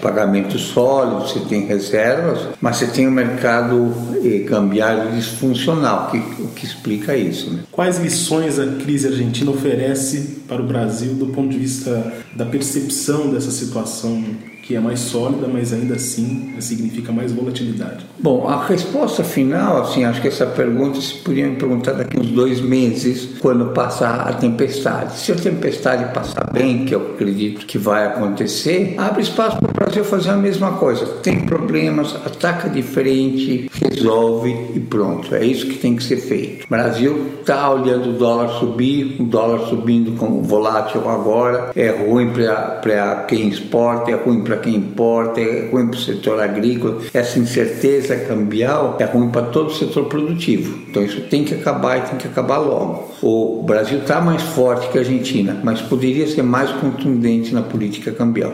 pagamento 0.00 0.58
sólido, 0.58 1.28
você 1.28 1.40
tem 1.40 1.66
reservas, 1.66 2.48
mas 2.62 2.78
você 2.78 2.86
tem 2.86 3.06
um 3.06 3.10
mercado 3.10 3.92
eh, 4.24 4.46
cambiário 4.48 5.12
disfuncional, 5.12 6.10
que, 6.10 6.16
o 6.16 6.48
que 6.48 6.64
explica 6.64 7.14
isso. 7.14 7.50
Né? 7.50 7.58
Quais 7.70 7.98
lições 7.98 8.58
a 8.58 8.66
crise 8.82 9.08
argentina 9.08 9.50
oferece 9.50 10.38
para 10.48 10.62
o 10.62 10.66
Brasil 10.66 11.12
do 11.12 11.26
ponto 11.26 11.50
de 11.50 11.58
vista 11.58 12.14
da 12.34 12.46
percepção 12.46 13.28
dessa 13.28 13.50
situação 13.50 14.24
que 14.66 14.74
é 14.74 14.80
mais 14.80 14.98
sólida, 14.98 15.46
mas 15.46 15.72
ainda 15.72 15.94
assim 15.94 16.52
significa 16.58 17.12
mais 17.12 17.30
volatilidade? 17.30 18.04
Bom, 18.18 18.48
a 18.48 18.66
resposta 18.66 19.22
final, 19.22 19.82
assim, 19.82 20.04
acho 20.04 20.20
que 20.20 20.26
essa 20.26 20.44
pergunta 20.44 21.00
se 21.00 21.14
podia 21.14 21.46
me 21.46 21.54
perguntar 21.54 21.92
daqui 21.92 22.18
uns 22.18 22.32
dois 22.32 22.60
meses, 22.60 23.38
quando 23.38 23.66
passar 23.66 24.28
a 24.28 24.32
tempestade. 24.32 25.18
Se 25.18 25.30
a 25.30 25.36
tempestade 25.36 26.12
passar 26.12 26.50
bem, 26.52 26.84
que 26.84 26.94
eu 26.94 27.12
acredito 27.12 27.64
que 27.64 27.78
vai 27.78 28.06
acontecer, 28.06 28.96
abre 28.98 29.22
espaço 29.22 29.56
para 29.58 29.85
Brasil 29.86 30.04
fazer 30.04 30.30
a 30.30 30.36
mesma 30.36 30.72
coisa. 30.72 31.06
Tem 31.22 31.46
problemas, 31.46 32.12
ataca 32.16 32.68
de 32.68 32.82
frente, 32.82 33.70
resolve 33.72 34.50
e 34.74 34.80
pronto. 34.80 35.32
É 35.32 35.44
isso 35.44 35.68
que 35.68 35.78
tem 35.78 35.94
que 35.94 36.02
ser 36.02 36.16
feito. 36.16 36.64
O 36.64 36.68
Brasil 36.68 37.34
está 37.40 37.70
olhando 37.70 38.10
o 38.10 38.12
dólar 38.14 38.48
subir, 38.58 39.16
o 39.20 39.24
dólar 39.24 39.68
subindo 39.68 40.18
como 40.18 40.42
volátil 40.42 41.08
agora, 41.08 41.70
é 41.76 41.88
ruim 41.90 42.32
para 42.32 43.24
quem 43.28 43.48
exporta, 43.48 44.10
é 44.10 44.14
ruim 44.14 44.42
para 44.42 44.56
quem 44.56 44.74
importa, 44.74 45.40
é 45.40 45.68
ruim 45.70 45.86
para 45.86 45.96
o 45.96 46.02
setor 46.02 46.42
agrícola. 46.42 46.98
Essa 47.14 47.38
incerteza 47.38 48.16
cambial 48.16 48.96
é 48.98 49.04
ruim 49.04 49.30
para 49.30 49.42
todo 49.42 49.68
o 49.68 49.74
setor 49.74 50.06
produtivo. 50.06 50.76
Então 50.90 51.04
isso 51.04 51.20
tem 51.22 51.44
que 51.44 51.54
acabar 51.54 51.98
e 51.98 52.00
tem 52.02 52.18
que 52.18 52.26
acabar 52.26 52.58
logo. 52.58 53.12
O 53.22 53.62
Brasil 53.62 53.98
está 54.00 54.20
mais 54.20 54.42
forte 54.42 54.88
que 54.88 54.98
a 54.98 55.02
Argentina, 55.02 55.60
mas 55.62 55.80
poderia 55.80 56.26
ser 56.26 56.42
mais 56.42 56.72
contundente 56.72 57.54
na 57.54 57.62
política 57.62 58.10
cambial. 58.10 58.52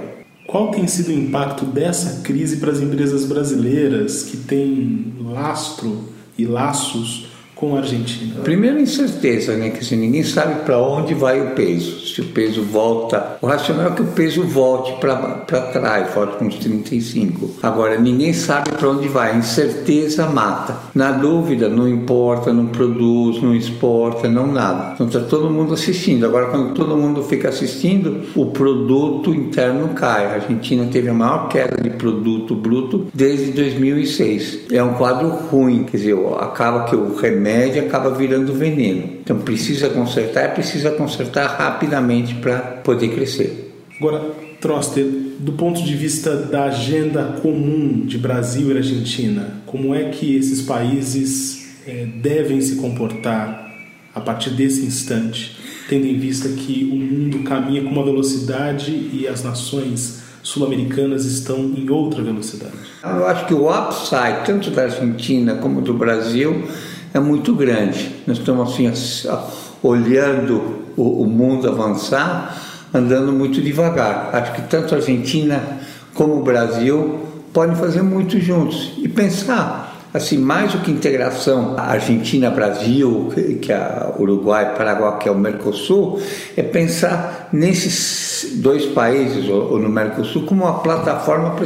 Qual 0.52 0.70
tem 0.70 0.86
sido 0.86 1.08
o 1.08 1.12
impacto 1.12 1.64
dessa 1.64 2.20
crise 2.20 2.58
para 2.58 2.70
as 2.70 2.78
empresas 2.78 3.24
brasileiras 3.24 4.22
que 4.22 4.36
têm 4.36 5.14
lastro 5.18 6.10
e 6.36 6.44
laços 6.44 7.31
com 7.62 7.76
a 7.76 7.78
Argentina? 7.78 8.40
Primeiro, 8.42 8.80
incerteza, 8.80 9.54
né? 9.54 9.70
Que 9.70 9.78
assim, 9.78 9.94
ninguém 9.94 10.24
sabe 10.24 10.64
para 10.64 10.78
onde 10.78 11.14
vai 11.14 11.40
o 11.40 11.50
peso. 11.50 12.04
Se 12.08 12.20
o 12.20 12.24
peso 12.24 12.60
volta. 12.60 13.36
O 13.40 13.46
racional 13.46 13.92
é 13.92 13.94
que 13.94 14.02
o 14.02 14.06
peso 14.06 14.42
volte 14.42 14.92
para 14.98 15.16
trás, 15.72 16.12
volte 16.12 16.38
com 16.38 16.48
os 16.48 16.56
35. 16.56 17.58
Agora, 17.62 18.00
ninguém 18.00 18.32
sabe 18.32 18.72
para 18.72 18.88
onde 18.88 19.06
vai. 19.06 19.36
Incerteza 19.36 20.26
mata. 20.26 20.76
Na 20.92 21.12
dúvida, 21.12 21.68
não 21.68 21.88
importa, 21.88 22.52
não 22.52 22.66
produz, 22.66 23.40
não 23.40 23.54
exporta, 23.54 24.28
não 24.28 24.48
nada. 24.48 24.94
Então 24.94 25.06
está 25.06 25.20
todo 25.20 25.48
mundo 25.48 25.72
assistindo. 25.72 26.26
Agora, 26.26 26.46
quando 26.46 26.74
todo 26.74 26.96
mundo 26.96 27.22
fica 27.22 27.48
assistindo, 27.48 28.22
o 28.34 28.46
produto 28.46 29.32
interno 29.32 29.90
cai. 29.90 30.26
A 30.26 30.34
Argentina 30.34 30.84
teve 30.90 31.08
a 31.08 31.14
maior 31.14 31.48
queda 31.48 31.80
de 31.80 31.90
produto 31.90 32.56
bruto 32.56 33.06
desde 33.14 33.52
2006. 33.52 34.72
É 34.72 34.82
um 34.82 34.94
quadro 34.94 35.28
ruim, 35.28 35.84
quer 35.84 35.98
dizer, 35.98 36.16
acaba 36.40 36.86
que 36.86 36.96
o 36.96 37.14
remédio 37.14 37.51
remédio 37.52 37.84
acaba 37.84 38.10
virando 38.10 38.52
veneno. 38.54 39.18
Então 39.20 39.38
precisa 39.38 39.88
consertar, 39.90 40.54
precisa 40.54 40.90
consertar 40.90 41.56
rapidamente 41.58 42.34
para 42.36 42.58
poder 42.58 43.08
crescer. 43.08 43.72
Agora, 43.98 44.20
Troster, 44.60 45.04
do 45.38 45.52
ponto 45.52 45.82
de 45.82 45.94
vista 45.94 46.36
da 46.36 46.64
agenda 46.64 47.36
comum 47.42 48.04
de 48.06 48.16
Brasil 48.16 48.72
e 48.72 48.76
Argentina, 48.76 49.60
como 49.66 49.94
é 49.94 50.04
que 50.04 50.36
esses 50.36 50.62
países 50.62 51.80
é, 51.86 52.06
devem 52.06 52.60
se 52.60 52.76
comportar 52.76 53.70
a 54.14 54.20
partir 54.20 54.50
desse 54.50 54.82
instante, 54.82 55.56
tendo 55.88 56.06
em 56.06 56.18
vista 56.18 56.48
que 56.48 56.88
o 56.92 56.96
mundo 56.96 57.42
caminha 57.44 57.82
com 57.82 57.90
uma 57.90 58.04
velocidade 58.04 58.92
e 59.12 59.26
as 59.26 59.42
nações 59.42 60.22
sul-americanas 60.42 61.24
estão 61.24 61.58
em 61.76 61.88
outra 61.88 62.22
velocidade? 62.22 62.74
Eu 63.02 63.26
acho 63.26 63.46
que 63.46 63.54
o 63.54 63.70
upside, 63.70 64.44
tanto 64.44 64.70
da 64.70 64.82
Argentina 64.82 65.54
como 65.56 65.80
do 65.80 65.94
Brasil, 65.94 66.68
é 67.14 67.20
muito 67.20 67.54
grande. 67.54 68.10
Nós 68.26 68.38
estamos 68.38 68.72
assim, 68.72 69.28
olhando 69.82 70.82
o, 70.96 71.26
mundo 71.26 71.68
avançar, 71.68 72.56
andando 72.92 73.32
muito 73.32 73.60
devagar. 73.60 74.30
Acho 74.32 74.52
que 74.52 74.62
tanto 74.62 74.94
a 74.94 74.98
Argentina 74.98 75.80
como 76.14 76.36
o 76.36 76.42
Brasil 76.42 77.20
podem 77.52 77.76
fazer 77.76 78.02
muito 78.02 78.40
juntos 78.40 78.94
e 78.98 79.08
pensar 79.08 79.90
assim 80.14 80.36
mais 80.36 80.72
do 80.72 80.80
que 80.80 80.90
integração 80.90 81.74
Argentina-Brasil, 81.78 83.32
que 83.62 83.72
é 83.72 84.12
Uruguai, 84.18 84.74
Paraguai, 84.76 85.18
que 85.18 85.28
é 85.28 85.32
o 85.32 85.38
Mercosul, 85.38 86.20
é 86.54 86.62
pensar 86.62 87.48
nesses 87.50 88.58
dois 88.60 88.84
países 88.86 89.48
ou, 89.48 89.78
no 89.78 89.88
Mercosul 89.88 90.42
como 90.42 90.64
uma 90.64 90.80
plataforma 90.80 91.52
para 91.52 91.64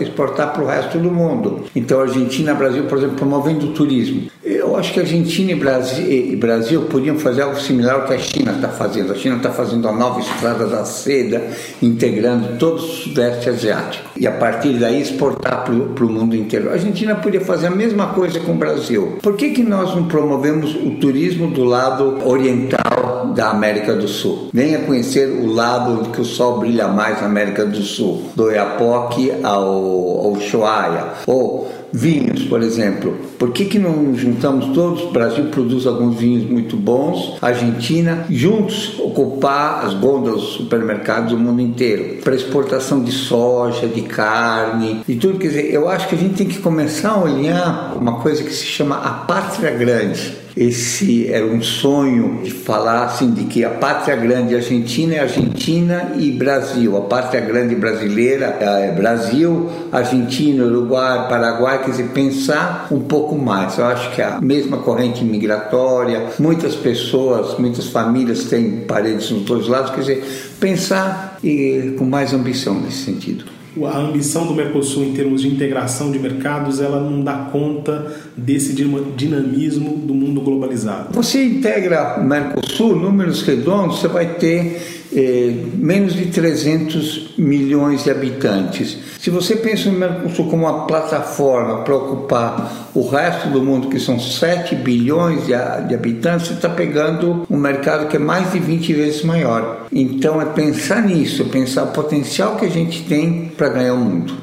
exportar, 0.00 0.52
para 0.52 0.62
o 0.62 0.66
resto 0.66 0.98
do 0.98 1.10
mundo. 1.10 1.64
Então, 1.74 2.00
Argentina, 2.00 2.54
Brasil, 2.54 2.84
por 2.84 2.98
exemplo, 2.98 3.16
promovendo 3.16 3.68
o 3.68 3.72
turismo 3.72 4.30
Eu 4.68 4.76
acho 4.76 4.92
que 4.92 5.00
Argentina 5.00 5.50
e 5.50 5.54
Brasil, 5.54 6.06
e 6.06 6.36
Brasil 6.36 6.82
podiam 6.82 7.18
fazer 7.18 7.40
algo 7.40 7.58
similar 7.58 7.94
ao 7.94 8.06
que 8.06 8.12
a 8.12 8.18
China 8.18 8.52
está 8.52 8.68
fazendo. 8.68 9.12
A 9.12 9.14
China 9.14 9.36
está 9.36 9.50
fazendo 9.50 9.88
a 9.88 9.92
nova 9.92 10.20
estrada 10.20 10.66
da 10.66 10.84
seda, 10.84 11.42
integrando 11.80 12.58
todo 12.58 12.76
o 12.76 12.78
sudeste 12.78 13.48
asiático 13.48 14.10
e 14.14 14.26
a 14.26 14.32
partir 14.32 14.74
daí 14.74 15.00
exportar 15.00 15.64
para 15.64 16.04
o 16.04 16.10
mundo 16.10 16.36
inteiro. 16.36 16.68
A 16.68 16.72
Argentina 16.72 17.14
podia 17.14 17.40
fazer 17.40 17.68
a 17.68 17.70
mesma 17.70 18.08
coisa 18.08 18.40
com 18.40 18.52
o 18.52 18.56
Brasil. 18.56 19.16
Por 19.22 19.36
que, 19.36 19.50
que 19.50 19.62
nós 19.62 19.94
não 19.94 20.06
promovemos 20.06 20.74
o 20.74 20.90
turismo 20.96 21.50
do 21.50 21.64
lado 21.64 22.28
oriental 22.28 23.32
da 23.34 23.48
América 23.48 23.94
do 23.94 24.06
Sul? 24.06 24.50
Venha 24.52 24.80
conhecer 24.80 25.30
o 25.30 25.46
lado 25.46 26.10
que 26.10 26.20
o 26.20 26.24
sol 26.26 26.58
brilha 26.58 26.88
mais 26.88 27.22
na 27.22 27.26
América 27.26 27.64
do 27.64 27.80
Sul, 27.80 28.30
do 28.36 28.44
Oiapoque 28.44 29.32
ao, 29.42 29.64
ao 29.64 30.32
Ushuaia, 30.32 31.04
ou 31.26 31.77
vinhos, 31.92 32.44
por 32.44 32.62
exemplo. 32.62 33.16
Por 33.38 33.52
que, 33.52 33.64
que 33.64 33.78
não 33.78 34.14
juntamos 34.14 34.74
todos? 34.74 35.02
O 35.04 35.10
Brasil 35.10 35.44
produz 35.46 35.86
alguns 35.86 36.16
vinhos 36.16 36.48
muito 36.48 36.76
bons, 36.76 37.36
Argentina, 37.40 38.26
juntos 38.30 38.98
ocupar 38.98 39.84
as 39.84 39.94
gôndolas 39.94 40.40
dos 40.40 40.52
supermercados 40.54 41.30
do 41.30 41.38
mundo 41.38 41.60
inteiro 41.60 42.22
para 42.22 42.34
exportação 42.34 43.02
de 43.02 43.12
soja, 43.12 43.86
de 43.86 44.02
carne, 44.02 45.02
de 45.06 45.16
tudo. 45.16 45.38
Quer 45.38 45.48
dizer, 45.48 45.72
eu 45.72 45.88
acho 45.88 46.08
que 46.08 46.14
a 46.14 46.18
gente 46.18 46.34
tem 46.34 46.46
que 46.46 46.58
começar 46.58 47.10
a 47.10 47.22
olhar 47.22 47.96
uma 47.96 48.20
coisa 48.20 48.42
que 48.42 48.52
se 48.52 48.64
chama 48.64 48.96
a 48.96 49.10
pátria 49.10 49.70
grande 49.70 50.47
esse 50.58 51.30
era 51.32 51.46
um 51.46 51.62
sonho 51.62 52.40
de 52.42 52.50
falar 52.50 53.04
assim 53.04 53.30
de 53.30 53.44
que 53.44 53.64
a 53.64 53.70
pátria 53.70 54.16
grande 54.16 54.56
argentina 54.56 55.14
é 55.14 55.20
Argentina 55.20 56.14
e 56.16 56.32
Brasil, 56.32 56.96
a 56.96 57.02
pátria 57.02 57.40
grande 57.40 57.76
brasileira 57.76 58.46
é 58.60 58.90
Brasil, 58.90 59.70
Argentina, 59.92 60.64
Uruguai, 60.64 61.28
Paraguai, 61.28 61.84
quer 61.84 61.92
dizer, 61.92 62.08
pensar 62.08 62.88
um 62.90 63.02
pouco 63.02 63.36
mais. 63.36 63.78
Eu 63.78 63.84
acho 63.84 64.12
que 64.16 64.20
a 64.20 64.40
mesma 64.40 64.78
corrente 64.78 65.22
migratória, 65.22 66.26
muitas 66.40 66.74
pessoas, 66.74 67.56
muitas 67.56 67.86
famílias 67.86 68.46
têm 68.46 68.80
paredes 68.80 69.30
nos 69.30 69.42
dois 69.42 69.68
lados, 69.68 69.92
quer 69.92 70.00
dizer, 70.00 70.24
pensar 70.58 71.38
e, 71.40 71.94
com 71.96 72.04
mais 72.04 72.34
ambição 72.34 72.74
nesse 72.74 73.04
sentido 73.04 73.57
a 73.86 73.98
ambição 73.98 74.46
do 74.46 74.54
Mercosul 74.54 75.04
em 75.04 75.12
termos 75.12 75.42
de 75.42 75.48
integração 75.48 76.10
de 76.10 76.18
mercados, 76.18 76.80
ela 76.80 77.00
não 77.00 77.22
dá 77.22 77.48
conta 77.52 78.12
desse 78.36 78.72
dinamismo 78.72 79.96
do 79.96 80.14
mundo 80.14 80.40
globalizado. 80.40 81.14
Você 81.14 81.44
integra 81.44 82.18
Mercosul, 82.18 82.96
números 82.96 83.42
redondos, 83.42 84.00
você 84.00 84.08
vai 84.08 84.34
ter 84.34 85.07
é, 85.14 85.54
menos 85.74 86.14
de 86.14 86.26
300 86.26 87.34
milhões 87.38 88.04
de 88.04 88.10
habitantes. 88.10 88.96
Se 89.18 89.30
você 89.30 89.56
pensa 89.56 89.90
no 89.90 89.98
Mercosul 89.98 90.48
como 90.48 90.64
uma 90.64 90.86
plataforma 90.86 91.82
para 91.82 91.96
ocupar 91.96 92.90
o 92.94 93.08
resto 93.08 93.48
do 93.48 93.62
mundo, 93.62 93.88
que 93.88 93.98
são 93.98 94.18
7 94.18 94.74
bilhões 94.76 95.46
de, 95.46 95.52
de 95.88 95.94
habitantes, 95.94 96.48
você 96.48 96.54
está 96.54 96.68
pegando 96.68 97.46
um 97.50 97.56
mercado 97.56 98.08
que 98.08 98.16
é 98.16 98.20
mais 98.20 98.52
de 98.52 98.58
20 98.58 98.92
vezes 98.92 99.24
maior. 99.24 99.86
Então 99.90 100.40
é 100.40 100.44
pensar 100.44 101.02
nisso, 101.02 101.42
é 101.42 101.44
pensar 101.46 101.84
o 101.84 101.92
potencial 101.92 102.56
que 102.56 102.66
a 102.66 102.70
gente 102.70 103.04
tem 103.04 103.52
para 103.56 103.68
ganhar 103.68 103.94
o 103.94 103.98
mundo. 103.98 104.34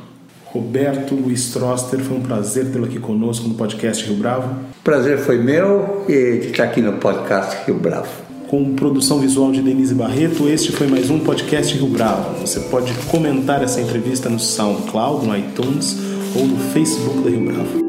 Roberto 0.46 1.16
Luiz 1.16 1.52
Troster, 1.52 2.00
foi 2.00 2.18
um 2.18 2.22
prazer 2.22 2.68
tê-lo 2.72 2.86
aqui 2.86 2.98
conosco 2.98 3.48
no 3.48 3.56
podcast 3.56 4.06
Rio 4.06 4.16
Bravo. 4.16 4.56
Prazer 4.84 5.18
foi 5.18 5.38
meu 5.38 6.06
de 6.08 6.48
estar 6.48 6.64
aqui 6.64 6.82
no 6.82 6.94
podcast 6.94 7.66
Rio 7.66 7.76
Bravo 7.76 8.25
com 8.56 8.74
produção 8.74 9.20
visual 9.20 9.52
de 9.52 9.62
Denise 9.62 9.94
Barreto. 9.94 10.48
Este 10.48 10.72
foi 10.72 10.88
mais 10.88 11.10
um 11.10 11.20
podcast 11.20 11.76
Rio 11.76 11.88
Bravo. 11.88 12.40
Você 12.40 12.62
pode 12.62 12.94
comentar 13.12 13.62
essa 13.62 13.82
entrevista 13.82 14.30
no 14.30 14.40
SoundCloud, 14.40 15.28
no 15.28 15.38
iTunes 15.38 15.98
ou 16.34 16.46
no 16.46 16.58
Facebook 16.72 17.20
da 17.20 17.30
Rio 17.30 17.46
Bravo. 17.46 17.86